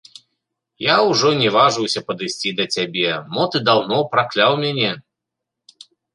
Я 0.91 0.95
ўжо 1.09 1.29
не 1.41 1.49
важыўся 1.55 2.03
падысці 2.07 2.55
да 2.63 2.67
цябе, 2.77 3.13
мо 3.35 3.43
ты 3.53 3.57
даўно 3.69 4.01
пракляў 4.17 4.51
мяне? 4.65 4.91